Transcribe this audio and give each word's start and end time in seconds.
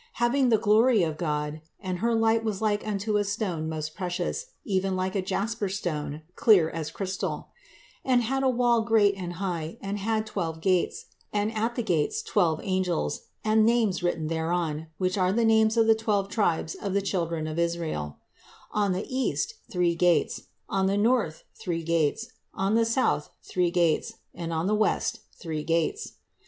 Having 0.13 0.49
the 0.49 0.57
glory 0.57 1.03
of 1.03 1.15
God: 1.15 1.61
and 1.79 1.99
her 1.99 2.15
light 2.15 2.43
was 2.43 2.59
like 2.59 2.81
unto 2.87 3.17
a 3.17 3.23
stone 3.23 3.69
most 3.69 3.93
precious, 3.93 4.47
even 4.65 4.95
like 4.95 5.13
a 5.13 5.21
jasper 5.21 5.69
stone, 5.69 6.23
clear 6.35 6.71
as 6.71 6.89
crystal; 6.89 7.49
And 8.03 8.23
had 8.23 8.41
a 8.41 8.49
wall 8.49 8.81
great 8.81 9.13
and 9.13 9.33
high, 9.33 9.77
and 9.79 9.99
had 9.99 10.25
twelve 10.25 10.59
gates, 10.59 11.05
and 11.31 11.53
at 11.55 11.75
the 11.75 11.83
gates 11.83 12.23
twelve 12.23 12.59
angels, 12.63 13.27
and 13.45 13.63
names 13.63 14.01
written 14.01 14.25
thereon, 14.25 14.87
which 14.97 15.19
are 15.19 15.31
the 15.31 15.45
names 15.45 15.77
of 15.77 15.85
the 15.85 15.93
twelve 15.93 16.29
tribes 16.29 16.73
of 16.73 16.95
the 16.95 17.01
children 17.03 17.45
of 17.45 17.59
Israel: 17.59 18.17
On 18.71 18.93
the 18.93 19.05
east, 19.07 19.53
three 19.71 19.93
gates; 19.93 20.47
on 20.67 20.87
the 20.87 20.97
north, 20.97 21.43
three 21.53 21.83
gates; 21.83 22.31
on 22.55 22.73
the 22.73 22.85
south, 22.85 23.29
three 23.43 23.69
gates; 23.69 24.13
and 24.33 24.51
on 24.51 24.65
the 24.65 24.73
west, 24.73 25.19
three 25.37 25.63
gates. 25.63 26.13